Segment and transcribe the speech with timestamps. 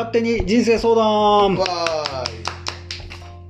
[0.00, 1.58] 勝手に人生相談。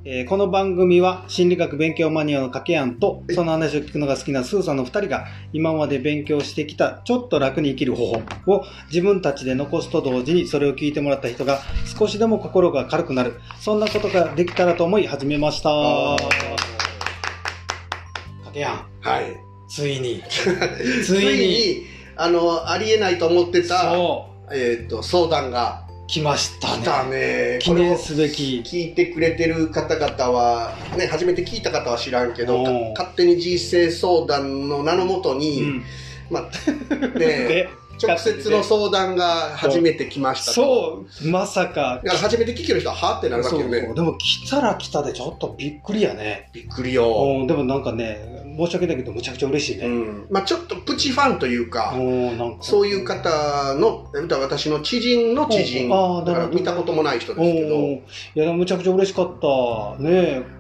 [0.05, 11.61] えーこの番組は心理学勉強マニアの掛け案とその話を聞くのが好きなスーさんの2人が今まで勉強してきたちょっと楽に生きる方法を自分たちで残すと同時にそれを聞いてもらった人が
[11.97, 13.41] 少しでも心が軽くなる。
[13.61, 15.71] そんなことができたらと思い始めました。
[15.71, 16.17] あ
[18.39, 19.37] 掛け案はい。
[19.69, 20.21] ついに。
[20.29, 20.57] つ
[21.15, 21.87] ついにいに、
[22.17, 25.85] あの、ありえないと思ってた、そえっ、と、相談が。
[25.89, 27.59] う来ました来たねね。
[27.63, 32.65] 記念すべき聞いてくれてる方々は、ね、初めて聞いた方は知らんけど、
[32.95, 35.85] 勝手に人生相談の名のもとに、うん
[36.29, 37.69] まあ、ね、 で
[38.03, 40.53] 直接の相談が初めて来ましたと。
[40.53, 43.81] そうまさかだから初めて聞ける人は、はってなるわけよね。
[43.95, 47.39] でも来たら来たでちょっとびっくりやねびっくりよ。
[47.41, 50.27] うんでもなんかね申し訳ないけどむちゃくちゃ嬉しいうね、ん。
[50.31, 51.95] まあちょっとプチファンというか、か。
[52.61, 55.89] そういう方の、私の知人の知人、
[56.25, 58.03] だから見たこともない人ですけど、うんい
[58.35, 60.03] やむちゃくちゃ嬉しかった。
[60.03, 60.60] ねえ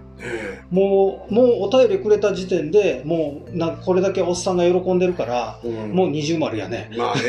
[0.70, 5.92] もうもうお便りくれた時点でもうなこれだけおっさんが喜んでるから、えうん。
[5.92, 6.90] もう二重丸やね。
[6.96, 7.22] まあね、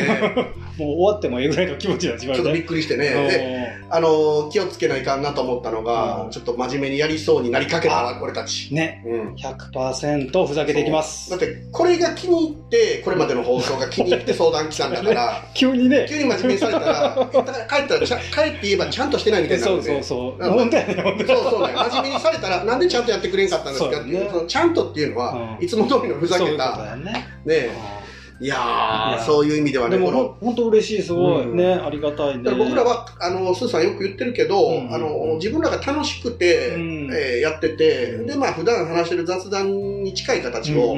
[0.78, 3.06] もう終わってもええぐらいの気持ちが自分ちょっとびっくりしてね。
[3.06, 6.32] であの気をつけないかんなと思ったのが、うん。
[6.32, 8.74] ちょっと真面目にやりそうになりかけた俺たち。
[8.74, 9.04] ね。
[9.06, 9.36] うん。
[9.36, 11.30] 100%ふざけていきます。
[11.30, 16.06] だってこれが気に入ってこれまでの放送が気に入って相談来たんだから 急にね。
[16.08, 17.30] 急に真面目にされたら
[17.70, 18.18] 帰ったら帰っ
[18.54, 20.44] て言えばちゃんとしてないみたいになるそうそうそう。
[20.44, 21.74] そうそうね。
[21.74, 24.02] 真面目にされたらなんでちゃんとやってくれんかったんですか？
[24.02, 25.64] っていうそのちゃんとっていうのは、うん。
[25.64, 27.28] いつも通りのふざけたやね。
[27.46, 28.02] ね。
[28.40, 31.56] いやそういう意味ではでもねこのほん本当嬉しいすごい、うん。
[31.56, 32.52] ねありがたいね。
[32.56, 34.92] 僕らはあのスーさんよく言ってるけど、うん。
[34.92, 37.10] あの自分らが楽しくて、うん。
[37.14, 38.26] えーやってて、うん。
[38.26, 40.98] でまあ普段話してる雑談に近い形を、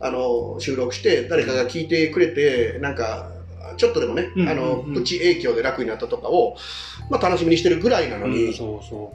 [0.00, 3.30] あの収録して誰かが聞いてくれてなんか
[3.76, 4.94] ちょっとでもね、うんあのうん。
[4.94, 6.56] プチ影響で楽になったとかを、
[7.10, 9.12] まあ、楽しみにしてるぐらいなのに、うんそうそ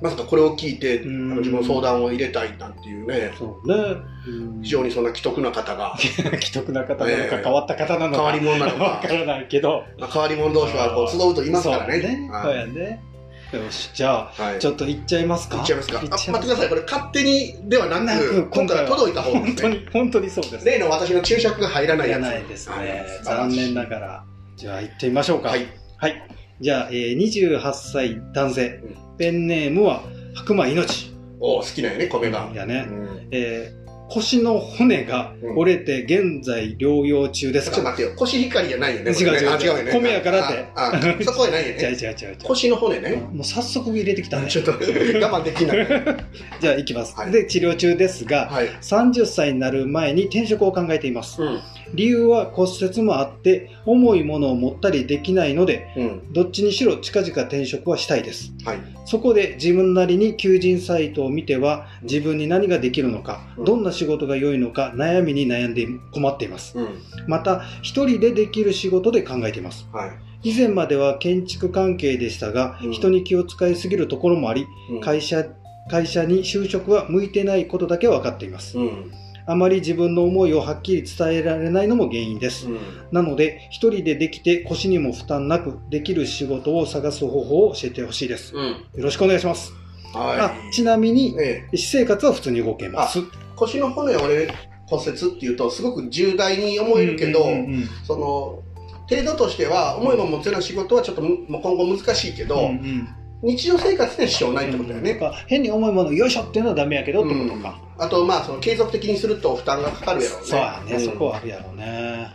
[0.00, 1.32] まさかこれを聞いて、うん。
[1.32, 4.62] あの自分の相談を入れたいなんていうねうそうね、うん。
[4.62, 5.96] 非常にそんな既得な方が。
[5.98, 6.18] 既
[6.52, 7.40] 得な方なのか、ええ。
[7.42, 8.16] 変わった方なのか。
[8.16, 9.84] 変わり者なのわかからないけど。
[9.98, 11.98] まあ変わり者同士はこう集うと言いますからね。
[11.98, 12.28] ね。
[12.30, 12.42] はい。
[12.44, 13.02] そうやね。
[13.50, 14.58] よしじゃあはい。
[14.58, 15.54] ちょっと行っちゃいますか？
[15.56, 15.98] 言っちゃいますか。
[15.98, 16.68] あ待ってください。
[16.68, 19.38] これ勝手にではなく、なく今回は届いた方で。
[19.38, 19.74] 本当すね。
[19.76, 20.66] に本当にそうです。
[20.66, 22.26] 例の私の注釈が入らないいらやつ。
[22.26, 23.04] ないですね。
[23.24, 24.24] 残念ながら。
[24.56, 25.48] じゃあ行ってみましょうか。
[25.48, 25.66] はい。
[25.96, 26.22] はい。
[26.60, 29.16] じゃあ、えー、28歳男性うん。
[29.16, 30.02] ペンネームは
[30.34, 31.12] 白馬命。
[31.40, 32.50] お好きなんやね、米が。
[32.54, 32.86] やね。
[32.88, 38.16] うんえー腰の骨が折れて現在療養中ですか、ちょっと待ってよ。
[38.16, 39.10] 腰光じゃないよね。
[39.10, 39.92] 違う違う違うよね。
[39.92, 41.98] 米やからってああそこはないよ 違う違うね。
[41.98, 42.36] 違う違う。
[42.42, 43.16] 腰の骨ね。
[43.32, 44.48] もう早速入れてきたね。
[44.50, 45.86] ちょっと我慢できない。
[46.60, 48.68] じゃあ行きます、はいで、治療中ですが、はい。
[48.80, 51.42] 30歳になる前に転職を考えています。
[51.42, 51.58] うん。
[51.94, 56.32] 理由は骨折もあって、重いものを持ったりできないので、うん。
[56.32, 58.52] どっちにしろ近々転職はしたいです。
[58.64, 58.78] はい。
[59.04, 66.78] そこで自分なりに求人サイトを見ては自分に何ができるのか、うんどんな仕事が良いのか悩みに悩んで困っています。
[66.78, 66.88] うん。
[67.26, 69.86] また、一人でできる仕事で考えています。
[69.92, 70.10] はい。
[70.42, 75.44] 以前までは建築関係でしたが、うん人に気を使いすぎるところもあり、うん会社、
[75.90, 78.78] 会社に就職は向いてないことだけは分かっています。
[78.78, 79.12] うん。
[79.46, 82.68] あまり自分の思いをはっきり伝えられないのも原因です。
[82.68, 82.78] うん。
[83.10, 88.54] なので、一人でできて腰にも負担なくできる仕事を探す方法を教えてほしいです。
[88.54, 88.64] うん。
[88.66, 89.72] よろしくお願いします。
[90.12, 91.36] はあちなみに、い。
[91.36, 93.20] ね私生活は普通に動けます。
[93.58, 94.54] 腰の骨折れ
[94.86, 98.62] 骨折っていうとすごく重大に思えるけど、うんうんうんその
[99.08, 103.08] 程度としては重いもの持つような仕事はちょっと今後難しいけど、うんうん。
[103.42, 107.80] 日常生活には支障ないってことだよね、なんか変に重いものをよいしょっていうのはダメやけどってことか。
[107.96, 110.46] あとまあその継続的にすると負担がかかるやろうね。
[110.46, 111.00] そうやね、ん。
[111.00, 112.26] そこはあるやろうね。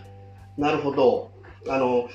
[0.57, 1.29] なるほど。
[1.69, 2.09] あの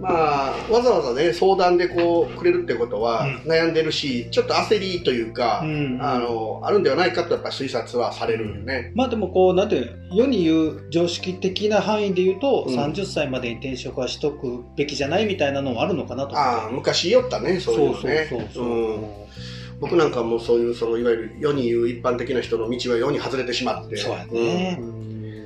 [0.00, 3.50] まあわざわざね相談でこうくれるってことはうん。
[3.50, 5.98] 悩んでるし、ちょっと焦りというか、うん。
[6.00, 12.78] あのあるんではないかとやっぱ推察はされるよね、まあでもこう、なんていうの世に言う常識的な範囲で言うと、うん。
[12.78, 16.38] 30歳までに転職はしとくべきじゃないみたいなのもあるのかなと。
[16.38, 18.26] ああ昔言おったねそういうのね。
[18.30, 18.64] そうそうそう。
[18.64, 19.06] うん。
[19.80, 23.96] 僕なんかもそういうそのいわゆる世に言う一般的な人の道は世に外れてしまって。
[23.96, 24.76] そうやね。
[24.80, 24.97] うん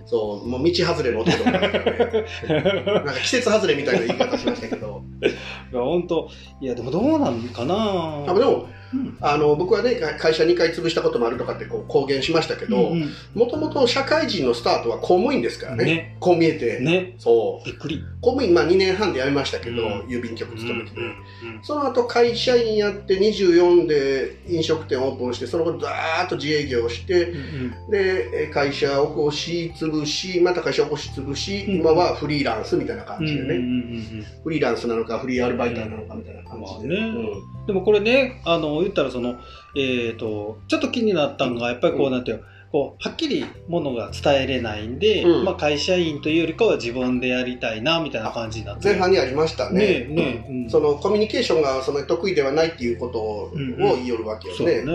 [0.06, 2.84] そうもう道外れの男だからね。
[2.84, 5.02] なんか季節外れみたいな言い方しましたけど。
[5.22, 6.28] いや、本当
[6.60, 8.24] いや、でもどうなんかな。
[8.26, 8.81] あでもうん
[9.20, 15.84] あの僕はね会会社2回潰したこともあるとかってこう公言しましたけどうんもともと社会人のスタートは公務員ですからね。
[15.84, 16.16] ね。
[16.20, 17.14] こう見えて、ね。
[17.18, 17.66] そう。
[17.66, 18.02] びっくり。
[18.20, 20.00] 公務員まあ2年半で辞めましたけど、うん。
[20.06, 21.14] 郵便局勤めてて、うん
[21.62, 27.36] その後会社員やって24で飲食店オープンしてその後ざーっと自営業してうん
[27.84, 27.90] うん。
[27.90, 34.26] でえ会社起こし潰しまた会社起こし潰し、うん今はフリーランスみたいな感うんじでね、うんうんうん。
[34.44, 37.18] フリーランスなのかフリーアルバイターなのかみたいな感じで、まあね。
[37.18, 39.36] うんでもこれね、あの、言ったらその、
[39.76, 42.12] えっ、と、ちょっと気になったのが、やっぱりこう、うん。
[42.12, 45.44] なんていうのこう、はっきりものが伝えれないんで、うん。
[45.44, 48.88] まあ会社員というよりかは自分でやりたいな、みたいな感じになって。
[48.88, 49.78] 前半にありましたね。
[49.78, 50.70] ねえねえうん。
[50.70, 54.58] そのコミュニケーションがその得意ではないっていうことを言いよるわけよね。
[54.58, 54.74] そうね。
[54.74, 54.90] う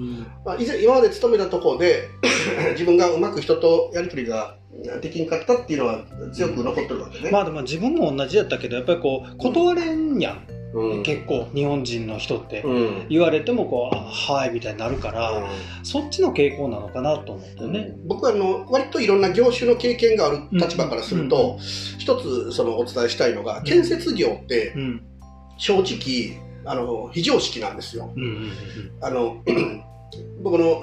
[0.00, 2.08] んまあ、以前今まで勤めたところで
[2.72, 4.56] 自分がうまく人とやり取りが
[5.00, 6.00] できんかったっていうのは
[6.32, 7.30] 強く残ってるわけね。
[7.30, 10.59] まあでも自分も同じやったけど、やっぱりこう、断れんやん。
[10.72, 11.02] うん。
[11.02, 12.62] 結構、日本人の人って。
[12.62, 13.08] うん。
[13.08, 15.48] 言われてもこう、あはい、みたいになるから、
[15.82, 17.96] そっちの傾向なのかなと思ってね。
[18.06, 21.58] 僕はあの割といろんな業種の経験がある立場からすると、
[21.98, 25.02] 一つそのお伝えしたいのが建設業ってうん。
[25.56, 28.12] 正直あの非常識なんですよ。
[28.16, 28.50] うんうん
[29.00, 29.42] あの
[30.42, 30.82] 僕の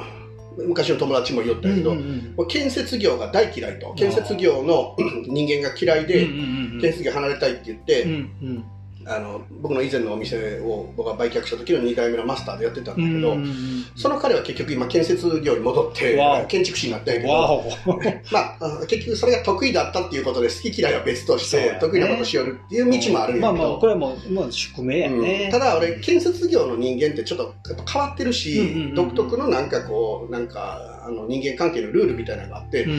[0.58, 1.98] 昔の友達も言ったけど、うん
[2.38, 3.94] うん建設業が大嫌いと。
[3.96, 4.96] 建設業の
[5.28, 6.82] 人間が嫌いで、うんうんうん。
[6.82, 8.14] 建設業離れたいって言って、うんう
[8.46, 8.66] ん
[9.10, 13.86] あの僕の以前のお店を僕が売却した時の2代目のマスターでやってたんだうんけど、うんうん。
[13.96, 17.64] その彼は結局今建設業に戻って建築士になったんやけど、
[18.32, 25.52] まあ、あ結局それが得意だったっていうことで好き嫌いは別として、得意なことしよるっていう道もあるんやけど、まあまあこれはもう、まあ、宿命やね、うん。
[25.52, 27.54] ただ俺建設業の人間ってちょっと
[27.92, 28.96] 変わってるし、うんうんうんうん。
[28.96, 32.92] 独特のなんかこうなんかあの人間関係のルールみたいなのがあって、うん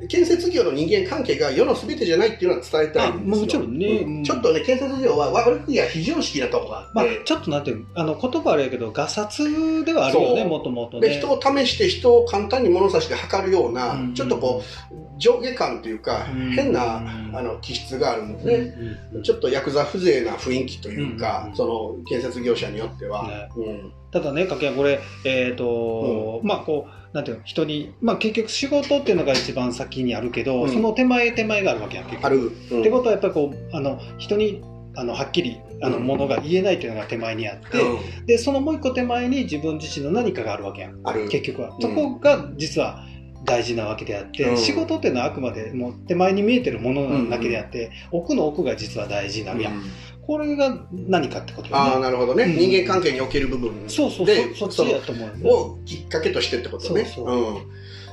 [0.00, 0.08] うん。
[0.08, 3.36] 建設業の人間関係が世の全てじゃないっていうのは伝えたいんですよ。
[3.36, 3.86] あもちろんね。
[3.86, 4.16] うん。
[4.18, 11.08] うんちょっとね建設業は悪くや非常識なとこがあって、まあ、ちょっとなんていうあの言葉あれやけどガサツではあるよねもともとね。
[11.08, 14.14] で人を試して人を簡単に物差しで測るような、うん。
[14.14, 16.50] ちょっとこう上下感というか、うん。
[16.52, 17.00] 変なう
[17.32, 17.36] ん。
[17.36, 19.22] あの気質があるんですうんね、うん。
[19.22, 23.48] ちょっとヤクザ風情な雰囲気というか、うんその建設業者によっては、ね。
[23.56, 23.92] うん。
[24.10, 30.70] ただね掛けこれえっ、と、まあこうなんていうの人にまあ結局仕事っていうのが一番先にあるけど、うん。
[30.70, 32.26] その手前手前があるわけやん結局。
[32.26, 32.80] ある、うん。
[32.80, 34.62] ってことはやっぱりこうあの人に
[34.94, 36.04] あのはっきりあのうん。
[36.04, 38.26] ものが言えないっていうのが手前にあって、うん。
[38.26, 41.26] でそのもう一個手前に自分自身の何かがあるわけやんある。
[41.30, 41.80] 結局は、うん。
[41.80, 43.02] そこが実は
[43.46, 44.56] 大事なわけであって、うん。
[44.58, 49.82] 仕事っていうのはあくまでもう手前に見えてるものなだけであって、奥の奥が実は大事なのやん、うん
[50.26, 52.56] これが何かってことよああねなるほどね、うん。
[52.56, 55.50] 人間関係における部分そうそうでそそっちやと思うよね。
[55.50, 57.04] をきっかけとしてってことね。
[57.04, 57.54] そうそう。
[57.54, 57.62] うん、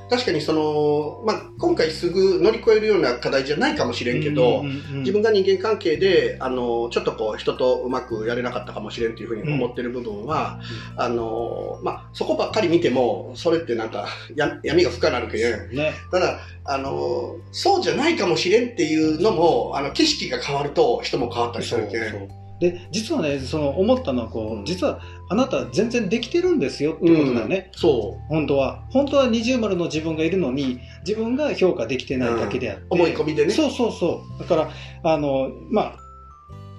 [0.10, 10.62] 確かにその、まあ、今回すぐ乗り越えるような課題じゃないかもしれんけど、うんうんうん自分が人間関係であのちょっとこう人とうまくやれなかったかもしれんというふうに思ってる部分は、
[10.96, 15.76] あのまあ、そこばっかり見てもそれってなんかや闇が深なるけん。
[15.76, 15.94] ね。
[16.10, 22.02] ただあのそうじゃないかもしれんっていうのもあの景色が変わると人も変わったりするけん。
[22.04, 24.66] そうそうで実はねその思ったのはこう、うん。
[24.66, 27.80] 実はあなた全然できてるんですよっていうことだよね、うん。
[27.80, 28.86] そ本当は。
[28.90, 33.54] 本当は二重丸の自分がいるのに自分が評価できてないだけであって、う思い込みでね。
[33.54, 34.40] そうそうそう。
[34.40, 34.70] だから
[35.04, 36.04] あのまあ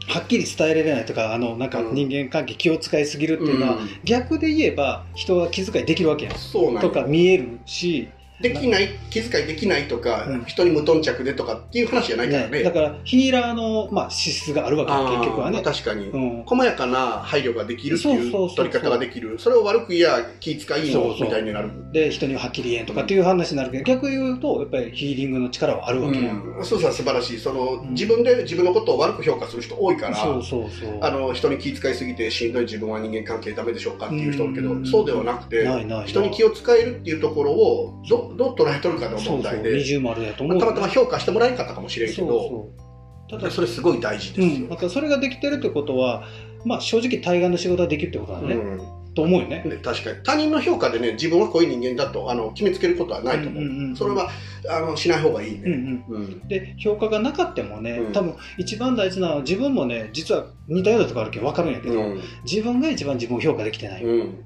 [0.07, 1.95] はっきり伝えられないとかあのなんかうん。
[1.95, 3.89] 人間関係気を使いすぎるっていうのは、うん。
[4.05, 6.39] 逆で言えば人は気遣いできるわけやん。
[6.39, 8.09] そうなんよとか見えるし、
[8.41, 10.45] できない気遣いできないとか、うん。
[10.45, 12.59] 人に無頓着でとかっていう話じゃないからね。
[12.59, 12.63] ね。
[12.65, 15.63] だからヒーラーの、まあ、資質があるわけ結局はね。
[15.63, 19.39] まあ、確かに、うん、細やかな配慮ができるっていそう取り方ができる。
[19.39, 21.71] それを悪く言や気遣いいいのみたいになる。
[21.93, 27.39] で人にははっきり言えんとかっていう話になるけど逆言うとやっぱりヒーリングの力はあるわけやん、うん、そうさ素晴らしい。
[27.39, 27.91] その、うん。
[27.91, 30.99] 自分で自分のことを悪く評価する人多いからそうそうそう。
[31.01, 34.87] あの人に気遣いすぎてしんどい自分は人間関係ダメでしょうかっていう人おるけど、うん。
[34.87, 35.67] そうではなくて
[36.07, 42.29] 人に気を使えるっていうところをどどう捉えとるかのそうそう問題で二重丸やと思うたまたま評価してもらえなかったかもしれんけど。
[42.29, 42.85] そうそう。
[43.31, 46.25] ただそれすごい大事ですよ、うん、だからそれができてるってことは、
[46.65, 49.15] まあ、正直対岸の仕事ができるってことだね、うん。
[49.15, 49.65] と思うよね。
[49.67, 50.19] で確かに。
[50.23, 54.29] 他人の評価でね自分はこういう人間だとあの決めつけることはないと思う、うんうんうんそれは
[54.69, 56.17] あのしない方がいいうんね、うん。
[56.17, 56.49] うん。
[56.49, 58.13] で評価がなかったもね、うん。
[58.13, 62.21] 多分一番大事なのは自分もね実は似たようなとこあるけど分かるんやけど、うん。
[62.45, 64.45] 自分が一番自分を評価できてない、うん。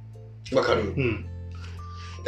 [0.54, 0.94] わかる。
[0.96, 1.26] うん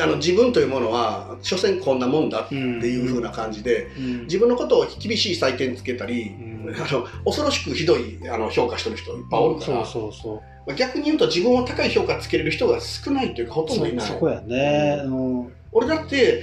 [0.01, 4.21] あの自分というものは所詮こんなもんだってうんいうふうな感じで、うん。
[4.23, 6.75] 自分のことを厳しい採点つけたり、うん。
[6.75, 10.37] あの恐ろしくひどいあの評価してる人いっぱいおるから、そうそうそう。
[10.67, 14.07] まあ逆に言うと自分を高い評価つけれる人が少ないというかほとんどいない。
[14.07, 15.53] そそこやね、うん。
[15.73, 16.43] 俺だって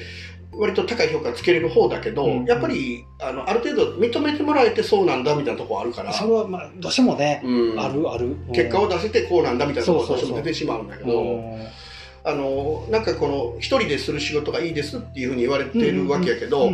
[0.52, 2.46] 割と高い評価つけれる方だけど、うん。
[2.46, 7.80] やっぱりあのある程度認めてもらえてそうなんだみたいなところあるから、それはまあどうしてもね、うん。
[7.80, 8.36] あるある。
[8.54, 11.60] 結果を出せてこうなんだみたいなところがどそうしても出てしまうんだけうど、ん
[12.28, 16.72] あのなんかこの一人でする仕事がいいですっていうふうに言われてるわけやけど、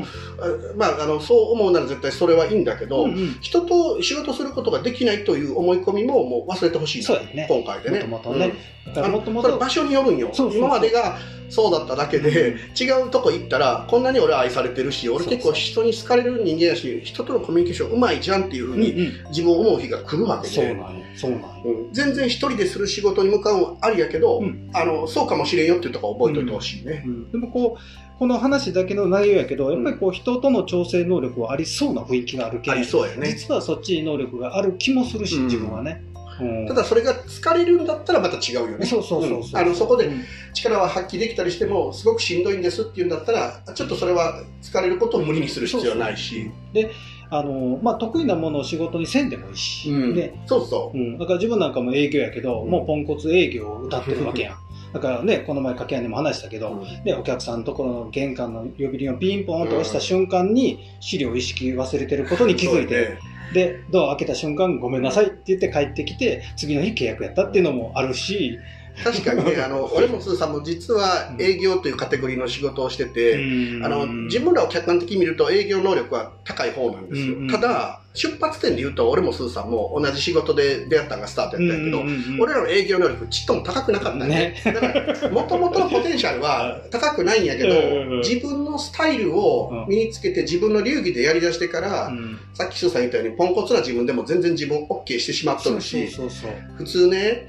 [0.76, 7.46] まああのそう思うなら絶対それはいいんだけど、うんうん人と仕事することができないという思い込みももう忘れてほしいそうやね。
[7.50, 8.04] 今回でね。
[8.04, 8.54] もともとね。
[8.88, 9.60] うん。
[9.60, 10.32] 場所によるんよ。
[10.54, 11.18] 今までが
[11.50, 21.94] そうだっただけで、違うとこ行ったらこんなに俺愛されてるし俺結構人に好かれる人間やし人とのコミュニケーションうまいじゃんっていうふうに自分を思う日が来るわけで、そうなんやそうなんやうん。
[21.94, 24.70] 全然一人でする仕事に向かうありやけど、うん。
[24.74, 27.04] あのそうかもしれんよっていうところ覚えておいてほしいね。
[27.06, 27.32] うん。
[27.32, 33.30] でもこうこの話だけの内容やけどやっぱりこう人との調整能力はありそうな雰囲気があるけあんりそうやね。
[33.30, 35.46] 実はそっちに能力がある気もするし、うん。
[35.46, 36.04] 自分はね、
[36.40, 36.68] うん。
[36.68, 38.86] ただそれが疲れるんだったらまた違うよね。
[38.86, 39.58] そうそうそうそう、うん。
[39.58, 40.22] あのそこでうん
[40.54, 46.52] 力は発揮できたりしてもすごくしんどいんですっていうんだったらちょっとそれは疲れることを無理にする必要はないし。
[46.72, 46.92] で
[47.30, 50.16] あの、まあ、得意なものを仕事にせんでもいいし、うん。
[50.16, 50.98] でそうそう。
[50.98, 51.02] う。
[51.02, 52.70] ん、だから自分なんかも営業やけど、うん。
[52.70, 54.58] もうポンコツ営業を歌ってるわけやん
[54.94, 63.18] だからねこの前掛け合いでも話したけど、でお客さんのところの玄関の呼び鈴をピンポンと押した瞬間に資料を意識忘れてることに気づいて、
[63.54, 68.60] でドア開けた瞬間ごめんなさいって言って帰ってきて次の日契約やったっていうのもあるし、
[69.04, 73.44] 確かにね、あの、俺もスーさんも実は営業というカテゴリーの仕事をしてて、
[73.84, 77.36] あの、自分らを客観的に見ると営業能力は高い方なんですよ。
[77.50, 84.62] ただ、出発点で言うと、俺もスーさんも同じ仕事で出会ったのがスタートやったんやけど、俺らの営業能力ちっとも高くなかったね。
[84.64, 88.12] だから、もともとのポテンシャルは高くないんやけどうん。
[88.14, 92.40] うん、自分のスタイルを身につけて自分の流儀でやりだしてから、うん。
[92.54, 97.48] さっきスーさん言ったようにポンコツな自分でも全然自分 OK してしまっとるし、そうそうそう普通ね、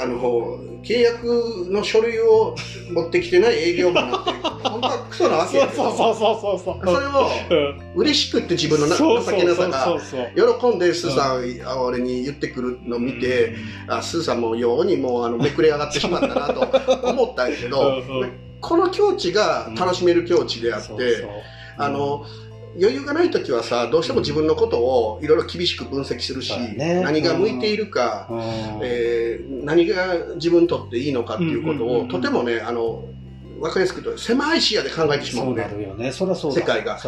[0.00, 2.56] あの、契約の書類を
[2.92, 4.30] 持ってきてない営業マンなんて、
[4.64, 6.94] 本当はクソなわけやけど、そうそうそうそうそう。
[6.94, 8.02] それをうん。
[8.02, 10.60] 嬉しくって自分の情けなさがそうそう。
[10.60, 13.54] 喜んでスーさん、あ俺に言ってくるのを見て、
[13.88, 16.60] あスーさんもようにもうあのめくれ上がってしまったなと
[17.08, 18.32] 思ったんやけど、うんうん。
[18.60, 21.26] この境地が楽しめる境地であって、
[21.76, 22.24] あの、
[22.80, 27.00] 余裕がない時はさ、どうしても自分のことをいろいろ厳しく分析するし、ね。
[27.04, 28.40] 何が向いているか、うん。
[28.82, 32.08] えー何が自分にとっていいのかっていうことを、うんうんうんうん。
[32.08, 33.04] とてもね、あの、
[33.64, 35.64] わかりやすく言うと、狭い視野で考えてしまそうね。
[36.60, 36.98] 世界が。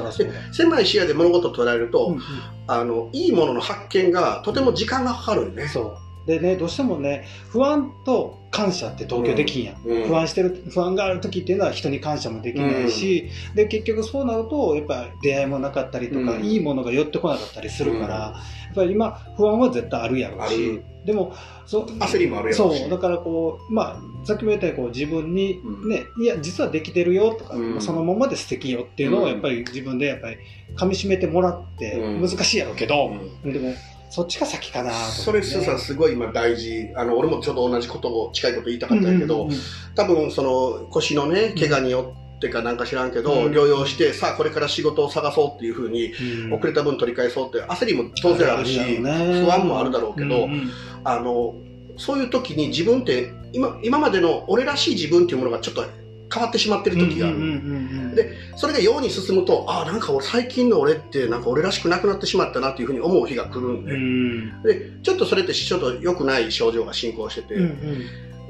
[0.53, 2.23] 狭い視野で物事を捉えると、うんうん。
[2.67, 5.69] あの、いいものの発見がとても時間がかかるよね。
[5.69, 10.09] そうでねどうしてもね不安と感謝って同居できんやん、うん。
[10.09, 16.45] 不安してる不安がある時っていうのは人に感謝もできないし、で結局そうなるとやっぱ出会いもなかったりとか、うん。
[16.45, 18.33] いいものが寄ってこなかったりするから、うん。
[18.33, 18.41] や
[18.73, 21.35] っぱり今不安は絶対あるやろうしでも
[21.67, 22.81] そう焦りもあるやろうし。
[22.81, 25.91] そうだからこうまあさっきも言ったようにこう自分にうん。
[25.91, 27.81] ね、いや実はできてるよとか、うん。
[27.81, 30.37] そのままで素敵よっていうのをやっぱり自分でやっぱり
[30.77, 32.21] 噛み締めてもらってうん。
[32.23, 33.13] 難しいやろうけど、
[33.45, 33.53] うん。
[33.53, 33.75] でも
[34.17, 36.89] そっちが先かなね、それ、スーさん、すごい今大事。
[36.97, 39.61] あの、俺もちょうど同じことを、近いこと言いたかったんやけど、うんうんうん。
[39.95, 43.53] 多分、その、腰のね、怪我によってかなんか知らんけど、うん。
[43.53, 46.15] 療養して、さあ、これから仕事を探そうっていうふうに、
[46.47, 46.55] うん。
[46.55, 50.71] 遅れた分取り返そうって、焦りも当然あるし、不安もあるだろうけどうんうん。
[51.05, 51.55] あの、
[51.99, 55.85] そういう時に自分って、今、今までの俺らしい自分っていうものがちょっと
[56.33, 58.15] 変わってしまってる時がある。
[58.15, 64.63] でそれがように進むと、ああ、なんか俺最近の俺って、なんか俺らしくなくなってしまったなっていうふうに思う日が来るんで、うん。
[64.63, 67.65] で、ちょっとそれってちょっと良くない症状が進行してて、うん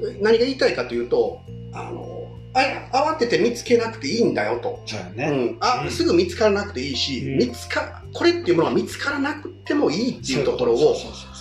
[0.01, 0.21] うん。
[0.21, 1.41] 何が言いたいかというと、
[1.73, 4.81] あの、あ慌てて見つけなくていいんだよと。
[4.85, 5.91] そうやね、うん、あ、うん。
[5.91, 7.37] すぐ見つからなくていいし、うん。
[7.37, 11.36] 見つか、これっていうものは見つからなくてもいいっていうところをそう、そうそう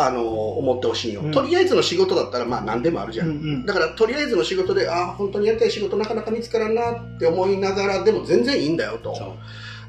[0.00, 1.32] あの、思ってほしいよ、うん。
[1.32, 3.24] とりあえずの仕事だったら、まあ何でもあるじゃ。
[3.24, 3.28] ん。
[3.28, 3.66] うんうん。
[3.66, 9.12] だから、とりあえずの仕事で、ああ、本当にやりたい仕事なかなか見つからんなって思いながら、でも全然いいんだよと。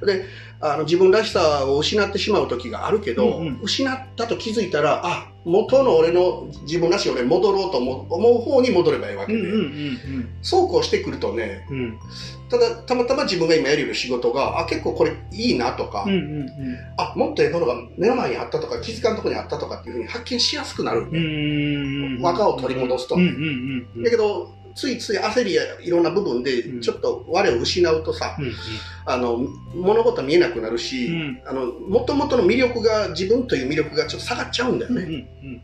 [0.03, 0.25] で、
[0.61, 3.59] あの自分らしさを失ってしまう時があるけど、うんうん。
[3.61, 9.41] 失ったと気づいたら、あ、元の俺の自分らしい俺に戻ろうと思う方に戻ればいいわけで、
[10.41, 11.99] そうこうしてくるとね、うんうん
[12.49, 16.05] ただ、たまたま自分が今やるよ仕事が、あ、結構これいいなとか、
[16.97, 21.01] あ、もっとええものが目の前にあったとか、気づかんところにあったとかっていうふうに発見しやすくなる。
[21.01, 23.15] うんうんうん若を取り戻すと。
[23.15, 24.03] うんうんうんうん。
[24.03, 28.53] だけど、ついつい焦りやいろんな部分でうん、ちょっと我を失うとさ、うん
[29.05, 29.37] あの、
[29.73, 31.41] 物事見えなくなるし、うん。
[31.45, 35.27] あの、もともとの魅力が、自分という魅力がちょっと下がっちゃうんだよね。
[35.43, 35.61] うん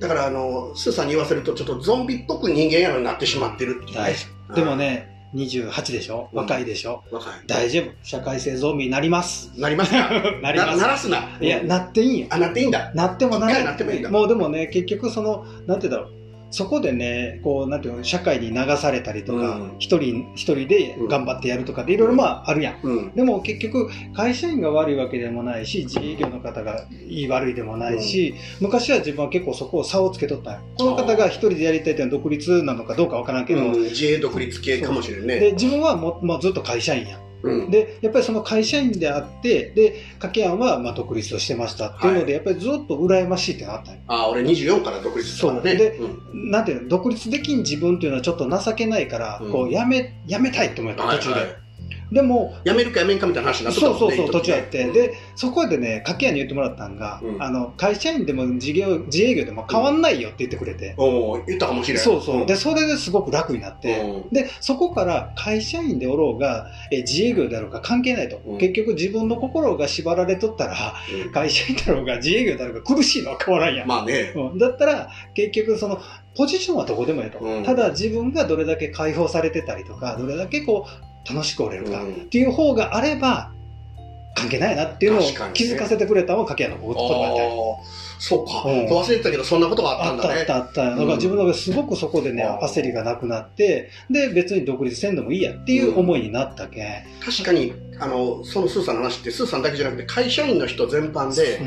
[0.00, 4.14] だから、あの、スーさんに言わせると、ちょっとゾンビっぽく人間やのになってしまってるっていうね。
[4.54, 6.28] でもね28でしょ？
[6.32, 7.32] 若いでしょ、うん、若い。
[7.46, 7.92] 大丈夫。
[8.02, 9.50] 社会性ゾンビになります。
[9.58, 10.10] なりますか？
[10.40, 10.80] なります。
[10.80, 11.36] ならすな。
[11.40, 12.26] いやなっていいんよ。
[12.30, 12.92] あ、なっていいんだ。
[12.94, 14.10] なってもならなってもいいんだ。
[14.10, 16.17] もうでもね結局そのなんて言うんだろう
[16.50, 22.80] そこでね、こう、なんていうの、社会に流されたりとかうん、一、人、一人で頑張ってやるとかで、いろいろまああるやん。
[22.82, 23.14] うん。
[23.14, 35.38] でも結局、会社員が悪いわけでもないし、自営業の方がいい悪いでもないし、昔は自分は結構そこを差をつけとったこの方が一人でやりたいっていうのは独立なのかどうかわからんけど、うん自営独立系かもしれんね。
[35.38, 37.27] で、自分はもうもうずっと会社員やん。
[37.42, 37.70] うん。
[37.70, 43.92] で、やっぱりその会社員であって、で、掛け案はまあ独立をしてましたっていうので、やっぱりずっと羨ましいってなった。
[43.92, 45.70] ああ、俺24から独立したからね。
[45.70, 51.34] そうでうんなんていうの、独立できん自分っていうのはちょっと情けないから、うんこう、やめ、やめたいって思った、途中で。
[51.34, 51.67] はいはい
[52.10, 53.86] でも、辞めるか辞めんかみたいな話になってた。
[53.86, 54.84] そうそうそう、途中あって。
[54.90, 60.94] で、そこでね、掛け屋に言ってもらったんが、うんあの、会社員でも自業自営業でも変わんないよって言ってくれて。
[60.96, 62.04] おお言ったかもしれない。
[62.04, 62.42] そうそう。
[62.44, 68.40] んで、それですごく楽になって、うんで、そこから会社員でおろうが、え自営業であろうが関係ないと。
[68.44, 70.94] うん結局自分の心が縛られとったら、
[71.26, 73.88] うん会社員だろうが自営業だろうが苦しいのは変わらんやん。
[73.88, 74.32] まあね。
[74.34, 76.00] うんだったら、結局その、
[76.36, 77.38] ポジションはどこでもいいと。
[77.38, 83.50] うんただ自分がどれだけ解放されてたりとか、どれだけこう、楽しくおれるか、うんっていう方があれば、
[84.38, 87.84] 関係ないなっていうのを気づかせてくれたのが掛の言葉やったよああ、
[88.20, 88.62] そうか。
[88.66, 90.40] うん忘れてたけど、そんなことがあったんだね。
[90.40, 90.96] あったあったあった。
[90.96, 96.86] だから自分の中ですごくそこでね、うん焦りがなくなって、で、別に独立せんでもいいやっていう思いになったけん。
[97.24, 101.60] 確かに、あの、そのスーさんの話って、スーさんだけじゃなくて、会社員の人全般で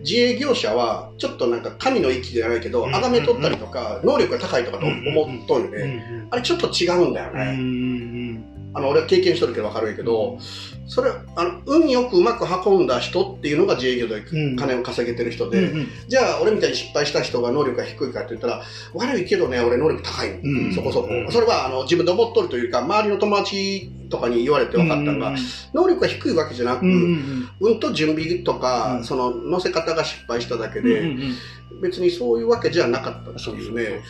[0.00, 5.84] 自営業者は、ちょっとなんか神の域じゃないけど、うん崇めとったりとか、能力が高いとかと思っとるんうね。
[5.84, 8.23] んあれちょっと違うんだよね。
[8.74, 10.38] あの、俺は経験しとるけど分かるんやけど、
[10.86, 14.56] それ、あの、運よくうまく運んだ人っていうのが自営業でうん。
[14.56, 15.88] 金を稼げてる人で、うんうん。
[16.08, 18.62] じゃあ、俺みたいに失敗した人が能力が低いかって言ったら、
[18.92, 20.74] 悪いけどね、俺能力高い、うん。
[20.74, 21.08] そこそこ。
[21.10, 21.32] うん。
[21.32, 25.34] それはあの自分で思っとるというか、周りの友達とかに言われて分かったのが、
[25.72, 27.48] 能力が低いわけじゃなく、ううんん。
[27.60, 29.04] うんと準備とか、うん。
[29.04, 31.34] その乗せ方が失敗しただけうんうんうで、ん。
[31.82, 34.02] 別にそういうわけじゃなかったってそうそういうね。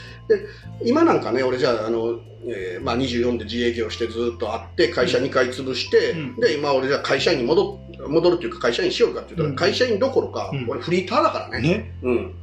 [0.85, 6.37] 今なんかね、俺じゃあ、あの、えーまあ、24で自営業してずっとあって、会社2回潰して、うん。
[6.41, 9.57] で、今俺じゃあ会社員に戻戻るっていうか会社員しようかって言ったら、うん。
[9.57, 10.67] 会社員どころか、うん。
[10.69, 11.69] 俺フリーターだからね。
[11.69, 11.93] ね。
[12.03, 12.35] うん。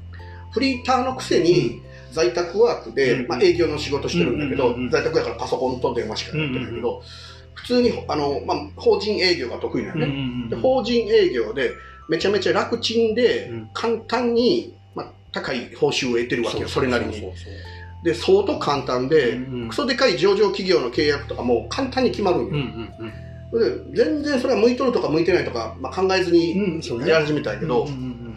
[0.52, 3.28] フリーターのくせに、在宅ワークで、うん。
[3.28, 7.02] まあ、営業の仕事してるんだけど、在宅やからパソコンと電話しかやってないけど、
[7.54, 11.72] 普通にあの、まあ、法人営業が得意なのね、で法人営業で
[12.10, 13.70] めちゃめちゃ楽ちんで、うん。
[13.74, 17.14] 簡単に、まあ、高い報酬を得てるわけよ、それなりに。
[17.14, 17.22] そう。
[17.22, 17.34] そう
[18.04, 22.52] で、相当簡単で、クソでかい上場企業の契約とかも簡単に決まるんよ。
[23.94, 28.31] 全然それは向いとるとか向いてないとか、まあ、考えずうんにやり始めたんやけど、うん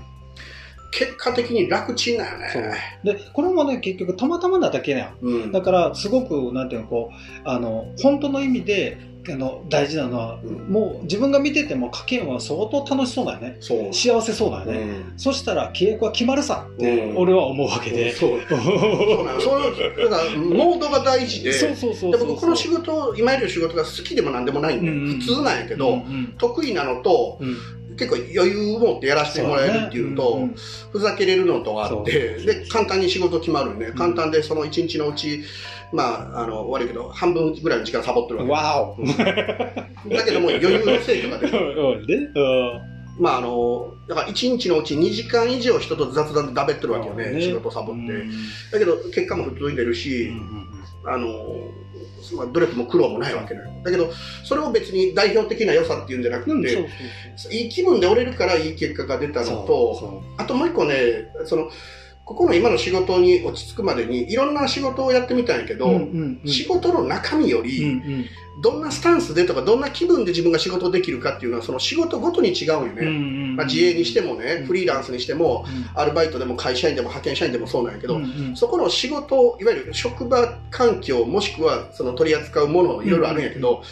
[0.97, 3.01] 結果的に楽ちんだよね。
[3.03, 5.53] でこれもね結局たまたまなだけやんうん。
[5.53, 10.73] だからすごくなんていうのこうあの本当の意味であの大事なのは、うん。
[10.73, 13.57] もう自分が見てても家計は相当楽しそうだよね。
[13.61, 15.19] 幸せそうだよね、うん。
[15.19, 16.69] そしたら契約は決まるさ。
[16.75, 17.17] ってうん。
[17.17, 18.41] 俺は思うわけで、そう。
[18.49, 19.41] そうなの。
[19.41, 24.85] そういう、だから、モードが大事で、そうそうそうそうで僕、この仕事、今やる仕事が好きでもなんでもないん
[25.19, 26.03] で、普通なんやけど、
[26.37, 27.57] 得意なのと、うん
[27.97, 30.47] 結構余裕を持ってやらせてもらえるっていうのと、そうね。
[30.47, 30.55] んん
[30.93, 33.89] ふざけれるのとあって、で、簡単に仕事決まるね。
[33.89, 33.95] ん。
[33.95, 35.43] 簡単で、その1日のうち、
[35.93, 38.97] まあ、あの、悪いけど、半分ぐらいの時間サボってるわわお。
[38.97, 39.05] け。
[39.05, 42.07] だけども、余裕の成果が出る。
[42.07, 42.95] で、 うん。
[43.19, 48.01] まあ、あの、だから1日のうち2時間以上人と雑談でだべってるわけよね、仕事サボって。
[48.01, 48.31] うん。
[48.73, 50.33] だけど、結果も普通に出るし、
[51.07, 51.29] あの、
[52.37, 53.71] まあ、努力も苦労もないわけだよ。
[53.85, 54.11] だけど、
[54.45, 56.65] それを別に代表的な良さっていうんじゃなくて、うん
[57.53, 60.95] いい気分で折れるからいい結果が出たのと、そあともう一個ね、
[61.45, 61.69] その、
[62.25, 66.49] ここの今の仕事に落ち着くまでに、いろんな仕事をやってみたんやけど、ううんうんうん。
[66.49, 68.25] 仕事の中身ようんうり、ん
[68.61, 72.93] どんなスタンスでとか、どんな気分で自分が仕事できるかっていうのは、その仕事ごとに違うよね。
[73.01, 74.67] うんうんまあ、自営にしてもね、うん。
[74.67, 76.01] フリーランスにしても、うん。
[76.01, 78.57] アルバイトでも会社員でも派遣社員でもそうなんやけど、うんうん。
[78.57, 83.83] そこの仕事、いわゆる職場環境、もしくはその取り扱うもの、いろいろあるんやけど、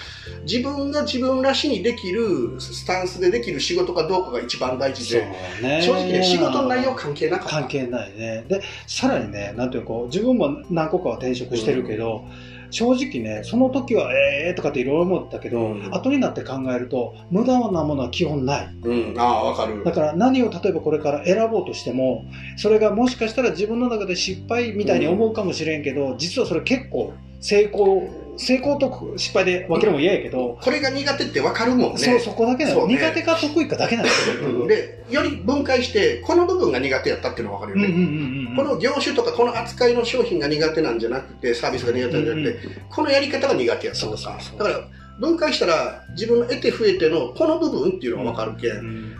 [0.44, 5.26] 自分が自分らしにできるスタンスでできる仕事かどうかが一番大事で、
[5.62, 5.82] ね。
[5.82, 7.56] 正直ね、仕事の内容関係なかった。
[7.62, 8.44] 関係ないね。
[8.48, 12.24] でさらにねなんていうのこう自分も何個かは転職してるけど、
[12.72, 15.94] 正直ねその時はええーとかっていろいろ思ったけど、うん。
[15.94, 18.74] 後になって考えると無駄なものは基本ない。
[18.82, 19.84] うん、ああ、わかる。
[19.84, 22.24] だから何を例えばこれから選ぼうとしても
[22.56, 31.98] それがもしかしたら自分の中で失敗みたいに思うかもしれんけど、実はそれ結構成功成功と失敗で分けるのも嫌やけど、これが苦手ってわかるもんね。
[31.98, 32.94] そうそこだけなの、ね。
[32.94, 34.66] 苦手か得意かだけなんですよ、うん。
[34.66, 37.94] で、より分解して、この部分が苦手やったっていうのがわかるよね。
[37.94, 44.64] うんうんうんうんこの業種とかこの扱いの商品が苦手なんじゃなくて、サービスが苦手なんじゃなくて、このやり方が苦手やったとそうか。
[44.64, 44.88] だから、
[45.18, 48.70] 分解したら、自分の得て増えてのこの部分っていうのが分かるけん。
[48.70, 49.16] うん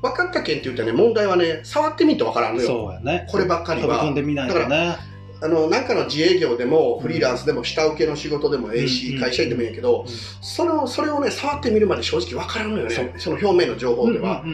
[0.00, 2.68] 分かったけんって言ったらね、問題はね、触ってみんと分からんのよ。
[2.68, 3.96] そうやねこればっかりは。
[3.98, 4.96] 飛び込んでみないとね
[5.40, 10.04] あの、なんかの自営業でも、フリーランスでも、下請けの仕事でもええし、うん会社員でもいいけど、
[10.40, 13.14] それを、それをね、触ってみるまで正直わからんのよね。
[13.18, 14.44] その表面の情報では。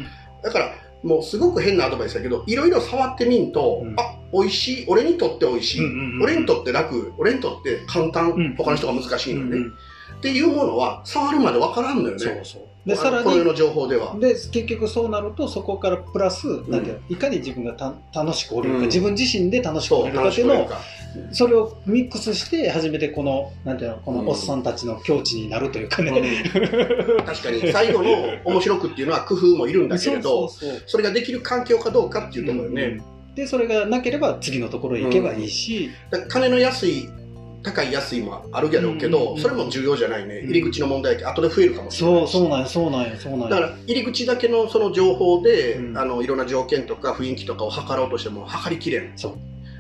[0.43, 0.75] だから、
[1.05, 3.95] もうすごく変なアドバイスだけど、いろいろ触ってみんと、うん。
[4.01, 8.57] あ、美味しい、俺にとって美味しい、うんうんうん俺にとって楽、俺にとって簡単、うん。
[8.57, 9.71] 他の人が難しいのよね、うんうん。
[9.71, 12.19] っていうものは、触るまでわからんのよね。
[12.19, 14.17] そうそうであさらにの情報では。
[14.19, 18.87] で結局そうなるとそこからプラス、なんていうのいかに自分がた楽しくおれるか、うん。
[18.87, 20.69] 自分自身で楽しくおれるか楽っていうのを。
[21.33, 27.25] それをミックスして初めてこのなんていうのこのおっさんたちの境地になるというかね、うん。
[27.25, 28.11] 確かに、最後の
[28.45, 30.49] 面白くっていうのは工夫もいるんだけれど、
[30.87, 32.83] それができる環境かどうかっていうところよね。
[32.83, 33.35] うん。
[33.35, 35.91] でそれがなければ次のところへ行けばいいし、
[36.29, 37.09] 金の安い、
[37.65, 40.37] 高い安いもあるやろうけど、うんそれも重要じゃないね。
[40.37, 40.45] うん。
[40.51, 42.33] 入り口の問題だけ後で増えるかもしれないし。
[42.33, 43.49] そうそうなんやそうなんやそうなんや。
[43.49, 45.99] だから入り口だけのその情報で、うん。
[45.99, 49.13] あのいろんな条件とか雰囲気とかを測ろうとしても測りきれん。
[49.17, 49.35] そう。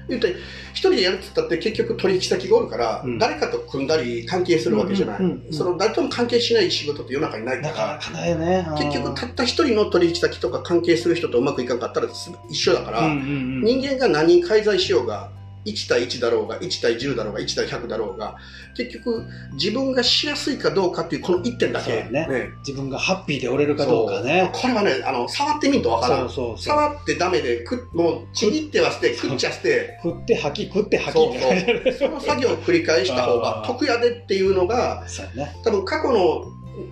[0.07, 0.35] 言って
[0.73, 3.19] 一人でやるって言ったって結局取引先がおるから、うん。
[3.19, 8.37] 誰かと組んだり関係するわけじゃない、うんうんうんその誰とも関係しない仕事って世の中にないから。
[8.37, 8.67] ね。
[8.79, 13.23] 結局たった一人の取引先とか関係する人とうまくいかんかったらす一緒だから、うんうんう
[13.61, 13.65] ん。
[13.65, 15.31] 人間が何人介在しようが
[15.65, 18.37] 1対1だろうが1対10だろうが1対100だろうが
[18.77, 22.03] 結局自分がしやすいかどうかっていうこの1点だけ。
[22.03, 22.49] そうだね。
[22.67, 24.51] 自分がハッピーでおれるかどうかね。
[24.53, 26.29] これはねあの触ってみんとわからん。
[26.29, 26.59] そうそうそう。
[26.59, 29.99] 触ってダメでくもうちぎっては捨て食っちゃ捨て。
[30.03, 31.13] 振って吐き食って吐き。
[31.13, 31.93] そうそう。
[31.93, 35.55] その作業を繰り返した方が得やでっていうのがね。
[35.65, 36.45] 多分過去の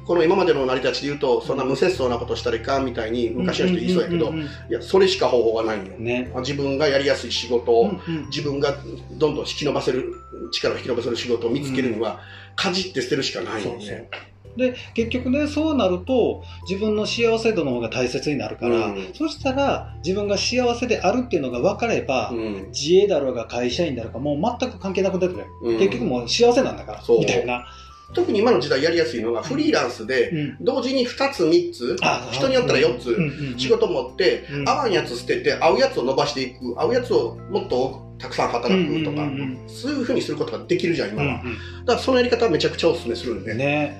[0.04, 8.26] この今までの成り立ちで言うとそんな無節操なことしたらいかんみたいに昔の人言いそうやけどんんんいやそれしか方法がないんようんね自分がやりやすい仕事を、うんうん。
[8.26, 8.76] 自分が
[9.18, 10.14] どんどん引き伸ばせる
[10.52, 12.20] 力を引き伸ばせる仕事を見つけるには、
[12.56, 13.88] かじって捨てるしかないよそうそう。
[13.90, 14.08] ね。
[14.54, 19.10] で結局ねそうなると自分の幸せ度の方が大切になるから、うん。
[19.14, 22.68] そしたら自分が幸せであるっていうのが分かれば、うん。
[22.70, 25.78] 自営だろうが会社員だろうがもう全く関係なくなってくる、うん。
[25.78, 27.66] 結局もう幸せなんだからみたいな、
[28.14, 30.56] 特に今の時代やりやすいのがフリーランスでうん。
[30.60, 33.16] 同時に2つ3つあ人によったら4つ
[33.58, 34.68] 仕事持ってうん。
[34.68, 39.28] 合わんやつ捨てて合うやつを伸ばしていく合うやつをもっとたくさん働くとか
[39.66, 41.42] そういうふうにすることができるじゃん今は。
[41.44, 43.52] うんだからそのやり方はめちゃくちゃおすすめするんで。
[43.52, 43.96] うんね。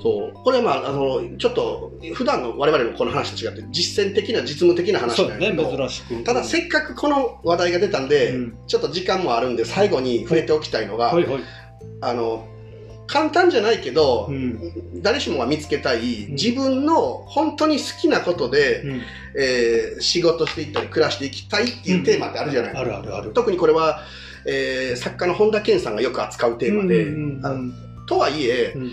[0.00, 0.32] そう。
[0.32, 5.76] これはまああのちょっと普段の我々のこの話と違って実践的な実務的な話だねなんやけど。
[5.76, 6.22] 珍しく。
[6.22, 8.58] ただせっかくこの話題が出たんで、うん。
[8.66, 11.12] ちょっと時間もあるんで最後に触れておきたいのが、
[12.00, 12.46] あの
[13.08, 15.02] 簡単じゃないけど、うん。
[15.02, 16.32] 誰しもが見つけたいうん。
[16.34, 19.02] 自分の本当に好きなことで、うん。
[19.36, 23.32] えー仕事していったり暮らしていきたいっていうテーマってあるじゃない、あるあるある。
[23.32, 24.02] 特にこれは、
[24.44, 27.74] えー作家の本田健さんがよく扱うテーマで、うんうんうん
[28.06, 28.92] とはいえ、うん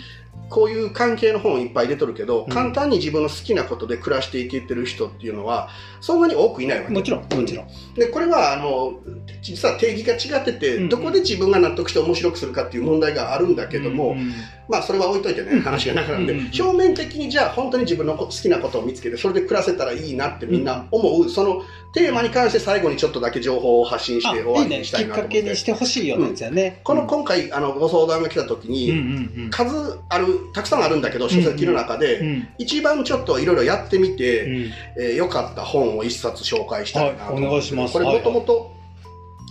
[0.50, 2.54] こういう関係の本いっぱい出とるけど、うん。
[2.54, 5.70] 簡単に自分の好きなことで暮らしていけてる人っていうのは
[6.02, 6.94] そんなに多くいないわけ。
[6.94, 7.68] もちろんもちろん。
[7.96, 8.94] でこれはあの
[9.42, 10.90] 実は定義が違ってて、うんうん。
[10.90, 14.34] どこで自分が納得して面白くするかっていう問題があるんだけども、うんうん。
[14.70, 25.42] まあそれは置いといてね話がなくなるんで、うんうん表面的にじゃあ本当に自分の好きなことを見つけてそれで暮らせたらいいなってみんな思う、そのテーマに関して最後にちょっとだけ情報を発信して終わりにしたきっかいなと思って。
[25.42, 29.50] けにしてほしいようなやつやね、この今回あのご相談が来た時に、うんうんうん。
[29.50, 32.48] 数あるたくさんあるんだけど書籍の中で、うん。
[32.58, 34.72] 一番ちょっといろいろやってみて、うん。
[35.00, 37.94] えー良かった本を一冊紹介したいなとはいお願いします。
[37.94, 38.18] これはい。
[38.18, 38.76] もともと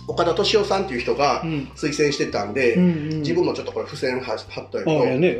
[0.07, 1.71] 岡田敏夫さんっていう人がうん。
[1.75, 5.37] 推薦してたんで、うんうん自分もちょっとこれ付箋貼貼ったあよあね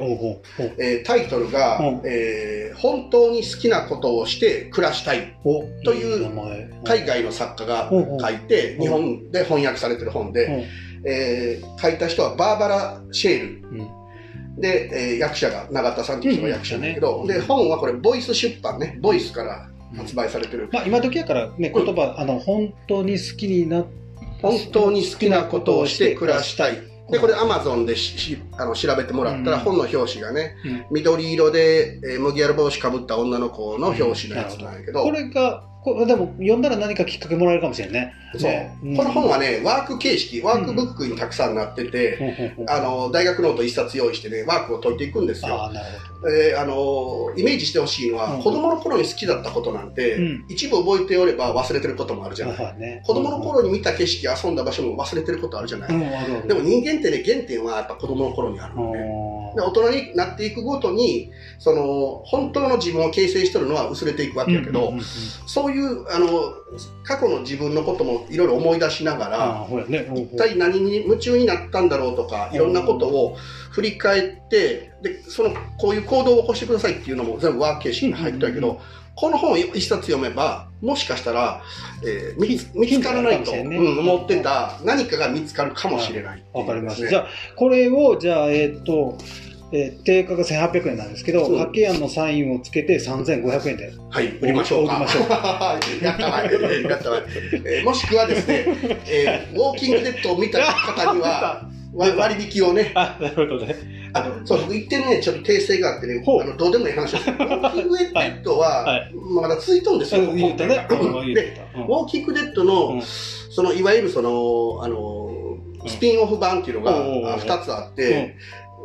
[0.80, 2.02] えータイトルが、うん。
[2.06, 6.30] えー本当に好きなことをして暮らしたい」おという
[6.84, 8.16] 海外の作家がうんう。
[8.18, 8.82] ん書いて、うん。
[8.82, 10.64] 日本で翻訳されてる本で、うん。
[11.06, 13.78] えー書いた人はバーバラ・シェール。
[13.78, 13.88] うん
[14.58, 18.98] で、えー役者が永田さんっていう人が役者だけど、うんで本はこれボイス出版ね。
[19.02, 23.86] ボイスから発売されてる、まあ今時やからね言葉、あの本当に好きになっ
[24.42, 26.78] 本当に好きなことをして暮らしたい。
[27.10, 29.64] でこれアマゾンでししあの調べてもらったら、うん。
[29.64, 30.86] 本の表紙がねうん。
[30.92, 38.12] 緑色で、えー麦わら帽子かぶった女の子の表紙のやつなんやけど、これがこれでも読んだら何かきっかけもらえるかもしれんね。
[38.36, 38.76] そう、ね。
[38.84, 38.98] うん。
[38.98, 45.54] この本はねワーク形式ワークブックにたくさんなってて、ほうほうほうあの大学ノート一冊用意してねワークを解いていくんですよ。
[45.62, 45.86] ああなる
[46.28, 48.42] えーあのイメージしてほしいのは、うん。
[48.42, 50.46] 子供の頃に好きだったことなんて、うん。
[50.50, 53.04] 一部覚えておれば忘れてることもあるじゃない、ね。
[53.06, 55.90] 子供の頃に見た景色遊んだ場所も忘れてることあるじゃない、
[56.48, 59.00] でも人間ってね原点はやっぱ子供の頃にあるのね、
[59.56, 64.88] であ大人になっていくごとにその本当の自分を形成してるのは薄れていくわけやけど、うん。
[64.88, 64.98] うん。
[64.98, 65.02] うん。
[65.02, 66.28] そういうあの
[67.04, 70.08] 過去の自分のこともいろいろ思い出しながら、ね。
[70.16, 73.38] 一体何に夢中になったんだろうとか、いろんなことを
[73.72, 78.76] 振り返って、で、その、こういう行動を起こしてくださいっていうのも全部ワーク形式に入ってるけうんうん。
[78.76, 78.82] ど、
[79.16, 81.62] この本を一冊読めば、もしかしたら、
[82.06, 86.58] えー見つ見つからないと、思ってた何かが見つかるかもしれないっていう。
[86.60, 87.04] わかります。
[87.04, 89.18] ねじゃあ、これを、じゃあ、えーっと、
[89.72, 93.94] えー定価が1800円なんですけど、掛け案のサインをつけて3500円で。
[94.10, 94.96] はい、売りましょうか。
[94.96, 95.30] 売りましょう
[96.06, 96.52] やったわい、
[96.84, 97.24] やったわい。
[97.66, 98.66] えーもしくはですね、
[99.08, 103.76] えーウォーキングデッドを見た方には、わ 割引をね、あ、なるほどね。
[104.14, 107.30] あのそう、僕言ってるね、ちょっと訂正があってねあのどうでもいい話です。
[107.30, 110.34] ウォーキングデッドは、はいまだ続いとるんですよ。
[110.34, 110.76] 言ったね。
[110.76, 113.02] で、ウォーキングデッドの、うん
[113.56, 115.32] そのいわゆるその、あの、
[115.88, 118.36] スピンオフ版っていうのが2つあって、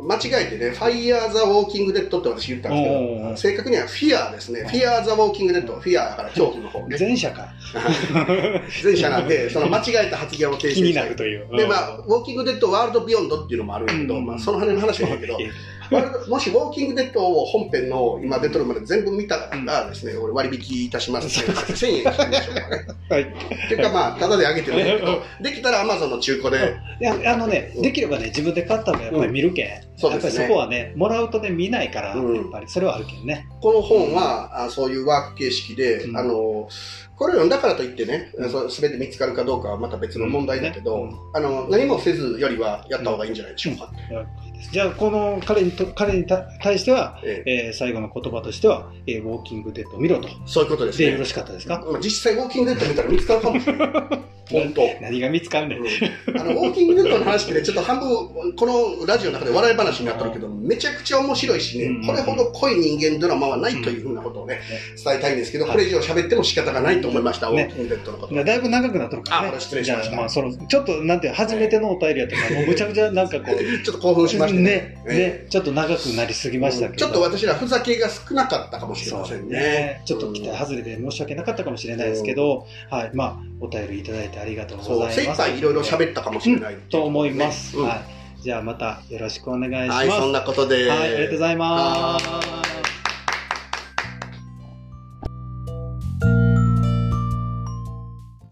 [0.01, 4.61] 間違えてね、ファイヤー・ザ・ウォーキング・デッドって私言ったんですけど、う正確にはフィアーですね。
[4.61, 5.73] フィアー・ザ・ウォーキング・デッド。
[5.79, 6.97] フィアーだから恐怖の方ね。
[6.99, 7.53] 前者か。
[8.83, 11.47] 前者なんで、その間違えた発言を訂正気にないるという。
[11.55, 15.37] で、まあ、ウォーキング・デッド・ワールド・ビヨンドっていうのもあるんだけど、うんまあ、その辺の話はいいけど、
[16.29, 21.53] もしウォーキング・デッドを本編の今出とるまで全部見たらですね、俺割引いたしますね。
[21.53, 22.87] 1000円にしましょうかね。
[23.09, 23.21] はい。
[23.23, 23.25] っ
[23.67, 29.67] ていうかまあ、ただであげてるんだけど、できたらアマゾンの中古で、いや、あのね、できればね、自分で買ったのやっぱり見るけん。
[29.97, 30.43] そうですね。
[30.43, 32.35] やっぱりそこはね、もらうとね、見ないから、うん。
[32.35, 33.47] やっぱりそれはあるけんね。
[33.61, 36.17] この本は、あそういうワーク形式で、うん。
[36.17, 36.69] あの、
[37.21, 43.91] これを読んだからといってねう、すべて見つかるかどうかはまた別の問題だけど、あの、何もせずよりはやった方がいいんじゃないでしょうか。
[44.71, 50.29] じゃあ、この彼にと彼にた対しては、えええー最後の言葉としては、えーウォーキングデッドを見ろと。
[50.45, 51.25] そういうことですねでよろ。
[51.25, 51.83] しかったですか？
[51.91, 53.89] まあ実際ウォーキングデッド見たら見つかるかもしれない。
[54.51, 54.81] 本当。
[55.01, 55.79] 何が見つかるねん。
[55.79, 55.87] うん
[56.39, 58.65] あの、ウォーキングデッドの話ってね、ちょっと半分、こ
[58.99, 64.59] のラジオの中で笑い話になってるけど、めちゃくちゃ面白いしね、うんこれほど濃い人間ドラマはないというふうなことをね、
[65.01, 68.35] 伝えたいんですけど、これ以上喋っても仕方がないと思いました、ウォねーキングデッドのこと。
[68.43, 69.53] だいぶ長くなっとるからね。
[69.55, 74.61] あ失礼しましたじゃあまあ、その、ちょっと、なんていう、初めてのお便りやったから、もうむちゃくちゃなんかこう、 ちょっと興奮しましたね。
[74.61, 76.97] ね、えね、ちょっと長くなりすぎましたけど。
[76.97, 80.01] ちょっと私らふざけが少なかったかもしれませんね。
[80.05, 85.15] ちょっと期待外れで申し訳なかったかもしれないですけど、はい、まあ、お便りいただいてありがとうございます。
[85.15, 87.77] 精一杯いろいろ喋ったかもしれない、と思います。
[87.77, 88.43] うんはい。
[88.43, 90.07] じゃあまたよろしくお願いします。
[90.09, 90.89] はい、そんなことで。
[90.89, 92.27] はい、ありがとうございます。
[92.27, 92.70] は